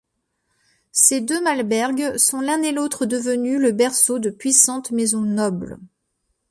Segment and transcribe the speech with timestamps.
[0.91, 5.77] Ces deux Malberg sont l'un et l'autre devenus le berceau de puissantes maisons nobles.